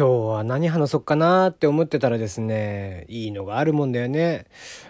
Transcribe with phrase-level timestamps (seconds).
[0.00, 4.46] 今日は何話そうかなーって思ってたらですね、いいのがあるもんだよね。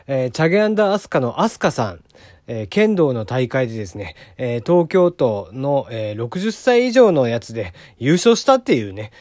[0.07, 2.05] えー、チャゲアンダーアスカのアスカさん。
[2.47, 9.11] えー、剣道の大会でですね、えー、東京都の、えー、60歳以上のやつで優勝したっていうね。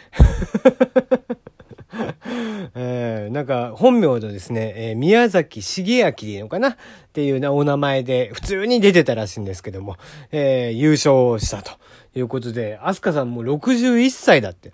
[2.75, 6.69] えー、なんか本名のですね、えー、宮崎重明でいいのかな？
[6.69, 6.75] っ
[7.13, 9.97] ていうなお名前で普通に出てたらしいんですけども、
[10.31, 11.79] えー、優勝したと
[12.13, 14.71] いうことで、アスカさんも61歳だって。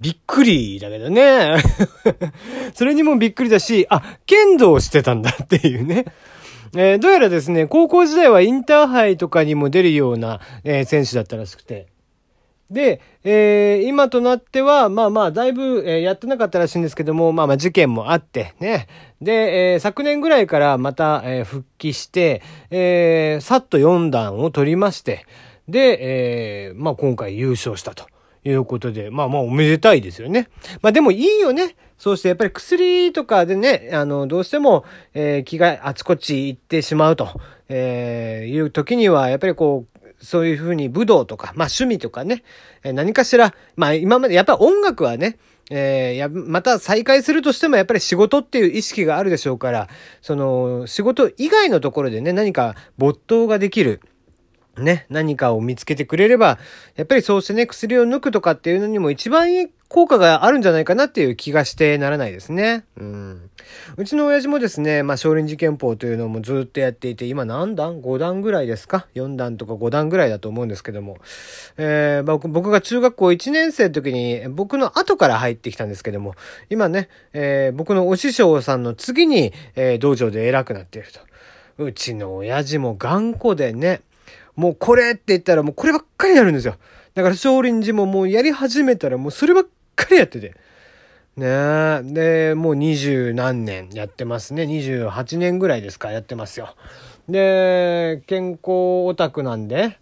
[0.00, 1.56] びっくりだけどね。
[2.74, 6.04] それにもびっくりだし、あ、剣道をしてたんだっていうね。
[6.74, 11.86] えー、どうやらですね、高校時代はインターハイとかにも出るような、えー、選手だったらしくて。
[12.70, 18.88] で、えー、今となっては、まあまあ、だいぶ、えー、やってなかったらしいんですけども、まあまあ、事件もあって、ね。
[19.22, 25.26] で、えー、昨年ぐらいからまた、えー、復帰して、えー、さっと4段を取りまして、
[25.68, 28.06] で、えー、まあ今回優勝したと。
[28.50, 30.48] いうことで、まあまあおめでたいですよね。
[30.80, 31.76] まあでもいいよね。
[31.98, 42.44] そうしてやっぱり薬とかでね、あの、どうしても、えー、気があちこち行ってしまうと、えー、いう時には、やっぱりこう、そういうふうに武道とか、まあ趣味とかね、
[42.84, 45.38] えー、何かしら、まあ今までやっぱ音楽はね、
[45.70, 49.88] えー、や、また再開するとしてもやっぱり仕事っていう意識があるでしょうから、
[50.20, 54.00] その仕事以外のところでね、何か没頭ができる。
[54.78, 56.58] ね、何かを見つけてくれれば、
[56.96, 62.84] やっぱりそうしてね、薬を抜くとかっていうのにも一番いい効果があるんじゃないかなっていう気がしてならないですね。
[62.98, 63.50] うん。
[63.96, 71.18] うちの親父もですね、まあ、少林寺拳法というのもずっとやっていて、今何段 ?5 段ぐらいですか ?4 段とか5段ぐらいだと思うんですけども。
[71.76, 76.34] えー、僕僕が中学校1年生の時に、僕の後から入ってきたんですけども、
[76.68, 81.20] 今ね、えー、僕のお師匠さんの次に、えー、道場で偉くなっていると。
[81.78, 84.00] うちの親父も頑固でね、
[84.56, 86.76] もうこれって言ったらもうこればっかりやるんですよ。
[87.14, 90.54] だから少林寺ももうやり始めたらもうそればっかりやってて。
[91.36, 92.00] ねえ。
[92.02, 94.62] で、もう二十何年やってますね。
[94.62, 96.74] 28年ぐらいですか、やってますよ。
[97.28, 99.98] で、健康オタクなんで、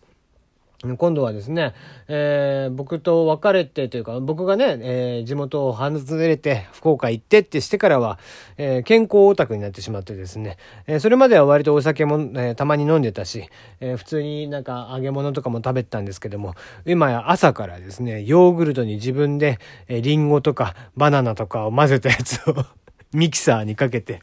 [0.96, 1.74] 今度はですね、
[2.08, 8.18] えー、僕と別れてというか、僕がね、えー、地元を離れて、福岡行ってってしてからは、
[8.58, 13.48] えー、健康オタクになってしまってですね、えそれまでは割とお酒も、えたまに飲んでたし、
[13.80, 19.58] え普通になんか揚げ物とかも食べてたんですけども、今や朝からですね、ヨーグルトに自分で、
[19.88, 22.64] えリンゴとかバナナとかを混ぜたやつを
[23.12, 24.20] ミキサーにかけて、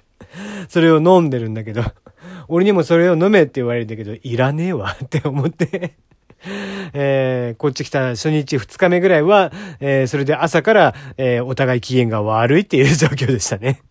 [0.69, 1.83] それを飲んでるんだけど、
[2.47, 5.95] 俺にもそれを飲めって言われるんだけど、いらねえわって思って。
[6.93, 13.81] えー、こっち来た初日2日目ぐらいは、えー、それで朝から、えー、お互い機嫌が悪いっていう状況でしたね。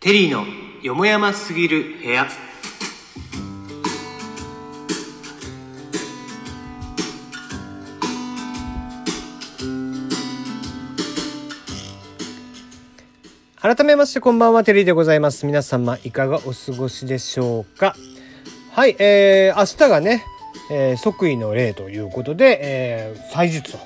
[0.00, 0.44] テリーの
[0.82, 2.26] よもやますぎる部屋。
[13.60, 15.44] 改めましてこんばんは、テリーでございます。
[15.44, 17.96] 皆様いかがお過ごしでしょうか？
[18.76, 20.22] はい、えー、明日がね、
[20.70, 23.78] えー、即位の礼ということで、えー、祭日と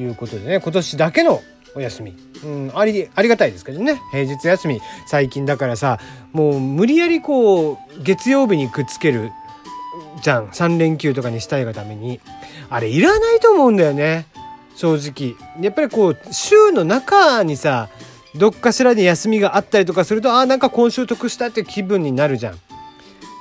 [0.00, 1.42] いうことでね、今年だけの
[1.74, 2.14] お休み。
[2.44, 4.00] うん、あり、ありがたいですけどね。
[4.12, 4.80] 平日休み。
[5.08, 5.98] 最近だからさ、
[6.30, 9.32] もう無理やりこう、月曜日にくっつける
[10.22, 10.46] じゃん。
[10.46, 12.20] 3連休とかにしたいがために。
[12.68, 14.26] あれいらないと思うんだよね。
[14.76, 15.34] 正直。
[15.60, 17.88] やっぱりこう、週の中にさ、
[18.36, 22.60] どっかしらに休みがあったりとかすると、ああ、なんか今週得したって気分になるじゃん。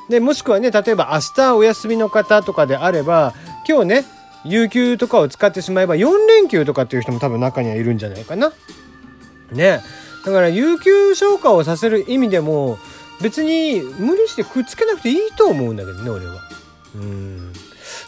[0.09, 3.33] でもしくはね例えば明日お休みの方とかであれば
[3.67, 4.05] 今日ね
[4.43, 8.51] 有給とかを使ってしまえば4連休とかっていう人も多分中にはいるんじゃないかな。
[9.51, 9.81] ね
[10.25, 12.77] だから有給消化をさせる意味でも
[13.21, 16.33] 別に無理してくっつけなくていいと思うんだけどね俺は。
[16.95, 17.53] うん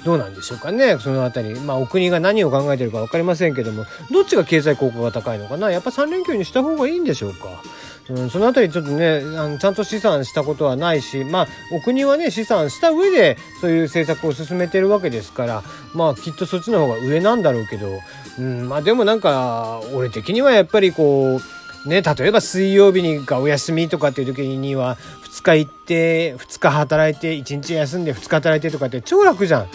[0.03, 0.97] どうなんでしょうかね。
[0.99, 1.59] そのあたり。
[1.59, 3.85] まあお国が何を考えてるか分かりませんけども。
[4.11, 5.71] どっちが経済効果が高いのかな。
[5.71, 7.61] やっぱ3連休にした方がいいんでしょうか。
[8.09, 15.63] うん、そのあたりちょっとねあのちゃんと試算したことはないしまあお国はね試算した上でそういう政策を進めてるわけですから
[15.93, 17.99] まあきっとそっちの方が上なんだろうけど、
[18.39, 21.39] うん、まあでもなんか俺的にはやっぱりこ
[21.85, 29.67] うね例えば水曜日にがお休みとかっていう時には2日行って2日働いて1日休んで2日働いてとかって超楽じゃん。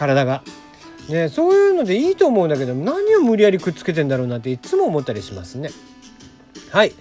[0.00, 0.42] 体が。
[1.08, 5.70] ね、そういうのでいいと思うんだけど何を無理やりくっつけてんだろうなっていつも思ったりしますね。
[6.70, 6.92] はい。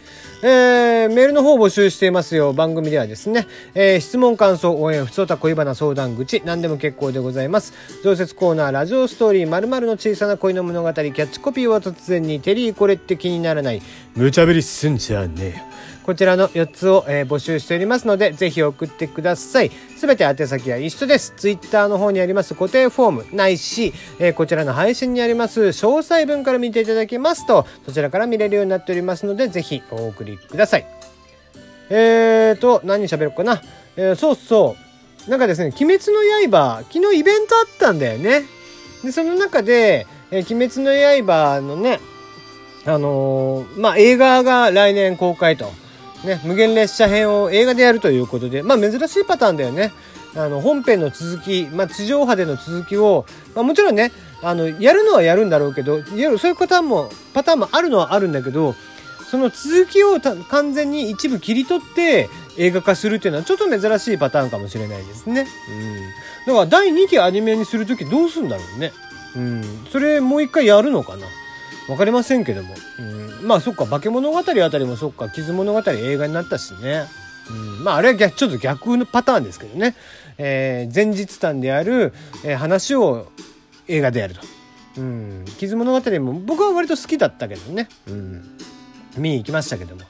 [0.42, 2.54] えー、メールの方を募集していますよ。
[2.54, 7.74] 番組ではですね、えー、質問、感想、応援、ふつおた、恋バナ、相談口、何でも結構でございます。
[8.04, 13.82] 常設コーナー、ラジオストーリー、〇〇の小さな恋の物語、キャッチコピーは突然に、テリーこれって気にならない、
[14.16, 15.69] 無茶ぶりすんじゃねえよ。
[16.10, 19.70] こちらの4つを、えー、募集しておりますので、ぜひ送ってください。
[19.96, 21.36] すべて宛先は一緒です。
[21.38, 30.88] ツイッターの方にあります固定フォームないし、えー、こちらの配信にあります詳細文から見ていただけますと、そちらから見れるようになっておりますので、ぜひお送りください。
[31.92, 33.62] えーと、何喋ろうかな？
[33.96, 34.76] えー、そうそ
[35.28, 35.30] う。
[35.30, 38.46] なんかですね、鬼滅の刃、昨日イベントあったんだよね。
[39.04, 40.92] で、その中で、えー、鬼滅の
[41.24, 42.00] 刃のね、
[42.88, 45.72] あのー、まあ、映画が来年公開と。
[46.24, 49.94] ね、無限列車編を映画でやるということで、まあ珍しいパターンだよね。
[50.36, 53.26] あの、本編の続き、まあ地上波での続きを、
[53.56, 54.12] まあもちろんね、
[54.42, 58.76] あの、やるのはやるんだろうけど、そういうパターンも、パターンもあるのはあるんだけど、
[59.30, 65.46] その続きを完全に一部切り取って映画化するっていうのはちょっと珍しいパターンかもしれないですね。
[66.48, 66.54] うん。
[66.54, 68.92] だから第2期アニメにするときどうすんだろうね。
[69.36, 69.86] うん。
[69.92, 71.28] それもう一回やるのかな。
[71.88, 72.76] わかりませんけども。
[73.00, 77.06] うん、まあそっか、化け物語あたりもそっか、傷物語映画になったしね。
[77.50, 79.96] うん、まああれは逆、ちょっと逆のパターンですけどね。
[80.38, 82.14] えー、前日談である、
[82.46, 83.28] えー、話を
[83.88, 84.42] 映画でやると。
[84.98, 87.90] うん、傷物語も僕は割と好きだったけどね。
[88.08, 88.58] うん。
[89.18, 90.02] 見に行きましたけども。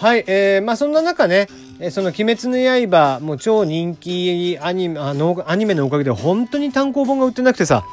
[0.00, 1.46] はい、えー、まあそんな中ね、
[1.90, 7.84] その「鬼滅の刃」も超人気アニメあのアニメのおかげで本当に単行本が売ってなくてさ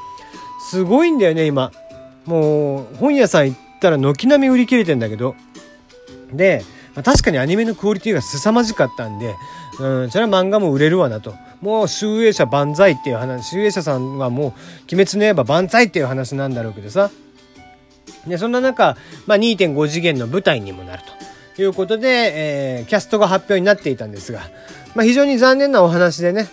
[0.69, 1.71] すごいんだよね今
[2.29, 5.35] もう本屋さん行ったら軒並み売り切れてんだけど。
[6.31, 9.35] で、まあ、確かにアニメのクオリティが凄まじかったんで、
[9.79, 11.33] うん、それは漫画も売れるわなと。
[11.61, 14.45] もう集英社万歳っていう話集英社さんはもう
[14.93, 17.09] 「鬼滅の刃万歳」っていう話なんだろうけどさ。
[18.27, 18.95] でそんな中、
[19.25, 21.03] まあ、2.5次元の舞台にもなる
[21.55, 24.41] ということで、えー、キャストが発表になっていたんですが、
[24.93, 26.47] まあ、非常に残念なお話でね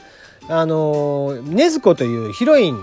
[0.49, 2.79] あの、禰豆子というヒロイン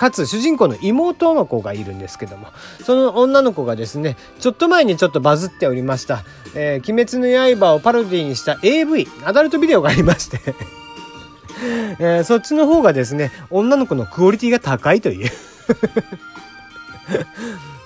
[0.00, 2.46] かつ主人公の妹の子がいるんですけども、
[2.86, 6.24] その女の子がですね、ちょっと前にちょっとバズっておりました、
[6.54, 10.40] えー、鬼滅の刃をパロディにした AV、アダルトビデオがありまして
[12.00, 15.30] えー、そっちの方がですね、女の子のクオリティが高いという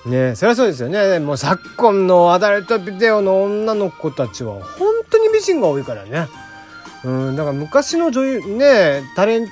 [0.07, 1.19] ねそりゃそうですよね。
[1.19, 6.29] もう昨今のアダルトビデオの女の子たちは本当に美人が多いからね。
[7.05, 9.47] うん、だから昔の女優、ねタレン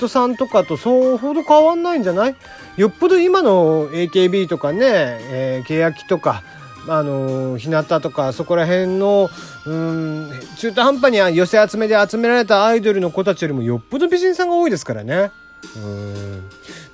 [0.00, 2.34] トさんとかとそうほど変わんないんじゃない？
[2.76, 6.42] よっぽど今の AKB とかね、えー、欅とか、
[6.88, 9.28] あの日向とかそこら辺の
[9.66, 15.30] うん中途半端に寄せ集めで集められたアイドルの子たちよりもよっぽど美人さんが多いですからね。
[15.76, 16.42] うん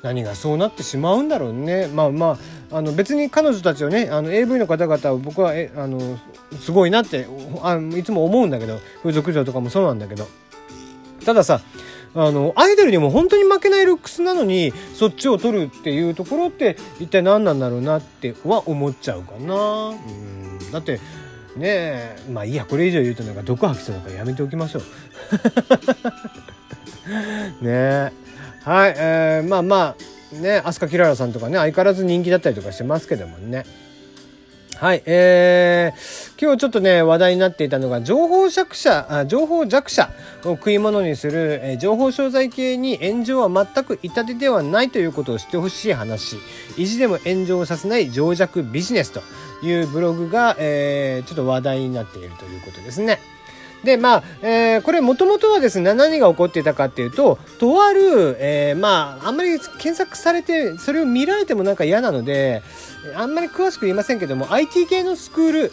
[0.02, 1.88] 何がそうなってしまうんだろうね。
[1.88, 2.38] まあま
[2.70, 6.18] あ、あの別に彼女たちをね、あの AV の方々は僕はえあの
[6.60, 7.26] すごいなって
[7.62, 10.26] あいつも思うんだけど、風俗嬢とかもそうなんだけど。
[11.24, 11.60] たださ、
[12.14, 19.90] あのアイドルにも本当に負けないルックスなのにそっちを取るっていうところって一体何なんだろうなっては思っちゃうかな。
[19.90, 20.98] うんだって
[21.56, 24.82] ねえまあいいやこれ以上言うとなんか毒吐きそうだからやめておきましょう。
[27.64, 28.12] ねえ
[28.64, 29.96] はい、えー、まあま
[30.32, 33.64] あね飛鳥キララさんとかね相変わらず人気だったりとかしてますけどもね。
[34.80, 40.08] はい、えー、今日ちょっとね、話題になっていたのが、情報弱者、あ情報弱者
[40.44, 46.38] を食い物にする、えー、情報商材系に炎上は全く痛手ではないということを知ってほしい話、
[46.78, 49.20] 意地でも炎上させない情弱ビジネスと
[49.62, 53.20] いうブログが、えー、ちょっと話題になっているということですね。
[53.84, 62.62] で、まあ、えー、これもともとはですね、何が起こっていたかっていうと、とある、えー、まあ、あんまり検索されて、それを見られてもなんか嫌なので、
[63.16, 65.72] あんまり詳しく言いませんけども、IT 系のスクール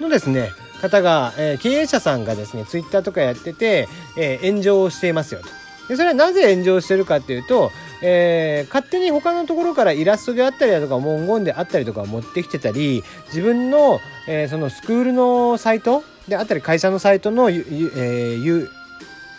[0.00, 5.48] のですね、方が、えー、経営者さんがですね、ツイッターとかやってて、えー、炎上をしていますよと。
[5.88, 7.70] で、それはなぜ炎上しているかっていうと、
[8.02, 18.68] えー、勝手に他のところからイラストであったりだとか文言であったりとか持ってきてたり自分の,、えー、そのスクールのサイトであったり会社のサイトの、えー、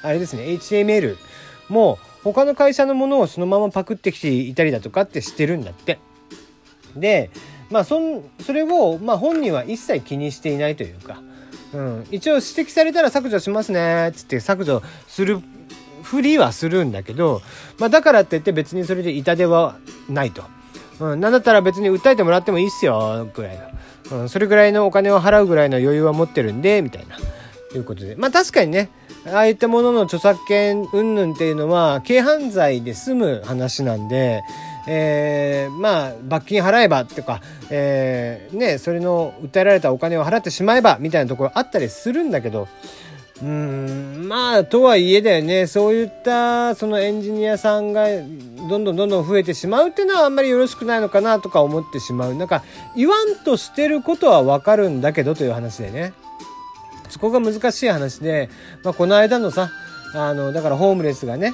[0.04, 1.18] あれですね HTML
[1.70, 6.00] も他の会社のものをそのままパクってきていたりだとかってしてるんだって。
[6.96, 7.32] で
[7.70, 11.22] まあそんそれを、まあ、本人は一切気にしていないというか、
[11.74, 15.40] うん、一応指摘されたら削除しますねっつって削除する
[16.04, 17.42] ふりはするんだけど、
[17.80, 19.78] まあ、だからって言って別にそれで痛手は
[20.10, 20.44] ないと。
[21.02, 23.58] うん、なんだったら別に訴えてもらってもいいっすよ、ぐらい
[24.12, 24.20] の。
[24.20, 27.18] うん、それぐらいのお金を払うぐらいの余裕は持ってるんで、みたいな。
[27.74, 28.16] いうことで。
[28.16, 28.90] まあ確かにね、
[29.26, 34.44] ああいったものの著作権云々っていうのは、軽犯罪で済む話なんで、
[34.88, 42.68] えー、まあ罰金払えばとか、えー、ねそれの訴えられたお金を払ってしまえばみたいなところあったりするんだけど
[43.44, 48.08] うんまあとはいえだよねそういったそのエンジニアさんが
[48.72, 52.36] どんどんどんどん増えてしまうっていうのはあんまりよろしくないのかなとか思ってしまう。
[52.36, 52.64] なんか
[52.96, 56.14] 言わんとしてることはわかるんだけどという話でね。
[57.10, 58.50] そこが難しい話で、
[58.84, 59.70] まあ、この間のさ
[60.16, 61.54] あのだからホームレスがね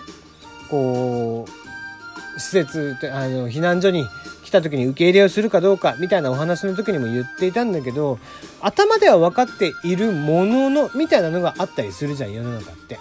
[0.69, 4.07] こう施設あの避難所に
[4.43, 8.19] 来た時に受け入れをするかどうかみたいなお話の時にも言っていたんだけど
[8.61, 12.99] 頭では分かっているもののみたいなのがあったりするじゃん世の中って。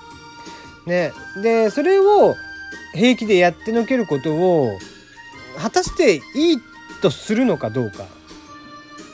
[0.86, 2.36] ね、でそれを
[2.96, 4.78] 平気でやってのけることを
[5.58, 6.58] 果たしていい
[7.00, 8.06] とするのかどうか、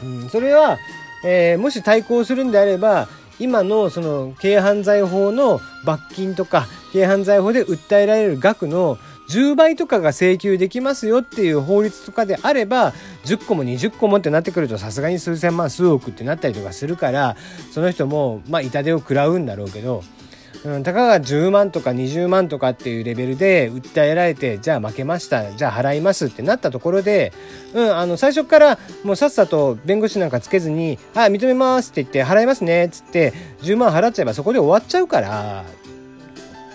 [0.03, 0.79] うん、それは、
[1.25, 3.09] えー、もし対抗するんであれば
[3.39, 8.99] 今のその軽犯罪法の罰金とか軽犯罪法で訴えられる額の
[9.29, 12.93] 10倍とかが請求できますよっていう法律とかであれば
[13.25, 17.37] 10個も20個もってなってくるとさすがに数千万数億ってなったりとかするから
[17.73, 20.03] その人もまあ痛手を食らうんだろうけど、
[20.65, 27.33] うん、たかが10万とか20万とかっていうレベルで訴えられてじゃあ負けましたじゃあ払いますってなったところで、
[27.75, 35.65] うん、あの最初からもうさっさと弁護士なんかつけずに「はい認めます」って言って「払いますね」っつって10万払っちゃえばそこで終わっちゃうから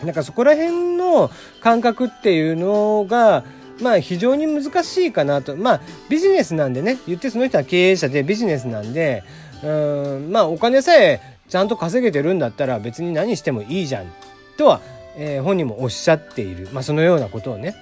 [0.04, 3.46] なんかそこら辺の感覚っていうのが
[3.82, 5.56] まあ非常に難しいかなと。
[5.56, 9.24] まあビジネスなんでね言ってその人は経営者でビジネスなんで
[9.64, 14.12] うんまあお金さえちゃんと稼げてるんだったら別に何してもいいじゃん
[14.58, 14.82] とは、
[15.16, 17.76] えー、本人もおっしゃっている、まあ、そのようなことをね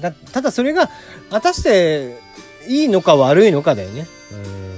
[0.00, 0.88] だただそれが
[1.30, 2.18] 果たして
[2.68, 4.06] いいのか悪いのかだよね。
[4.32, 4.70] うん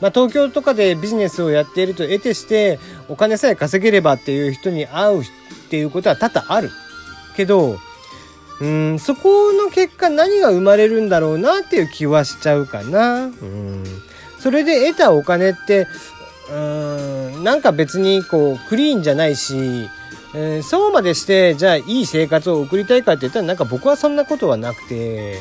[0.00, 5.24] まあ、東京とかでビジネスをやっていると得てしてお金さえ稼げればっていう人に会うっ
[5.68, 6.70] ていうことは多々ある
[7.36, 7.78] けど
[8.60, 13.26] うんそこの結果何が生まれるんだろうなっていう気はしちゃうかな。
[13.26, 13.84] うん
[14.38, 15.86] それで得たお金って
[16.52, 19.88] うんなんか別にこうクリーンじゃないし、
[20.34, 25.38] えー、そうまでしてじゃあいい生活を送りたいかって言ったらなんか僕はそんなことはなくて。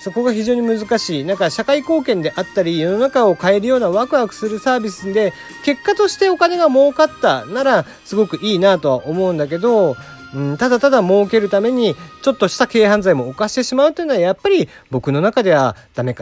[0.00, 1.24] そこが非常に難しい。
[1.24, 9.98] なんか社会貢献であったり、世の中を変えるようなワクワクするサービスで、結果としてお金が儲かったなら、すごくいいなとは思うんだけど、
[10.34, 16.18] うん、ただただ儲けるために、ちょっとした軽犯罪も犯してしまうというのは、やっぱり僕の中ではダメか